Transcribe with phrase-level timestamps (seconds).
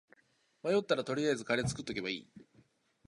[0.63, 2.29] 迷ったら取りあえずカレー作っとけばいい